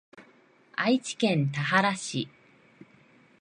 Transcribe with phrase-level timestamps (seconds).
[0.77, 2.27] 愛知県田原市